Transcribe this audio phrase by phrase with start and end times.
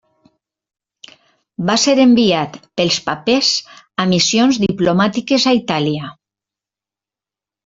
[1.67, 3.51] Va ser enviat pels papes
[4.05, 6.11] a missions diplomàtiques a Itàlia.